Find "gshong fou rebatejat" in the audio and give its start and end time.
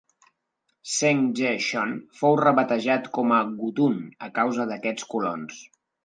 1.65-3.09